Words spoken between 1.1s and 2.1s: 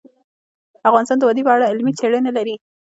د وادي په اړه علمي